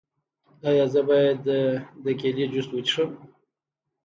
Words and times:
ایا 0.67 0.85
زه 0.93 1.01
باید 1.09 1.37
د 2.03 2.05
کیلي 2.19 2.45
جوس 2.53 2.67
وڅښم؟ 2.71 3.09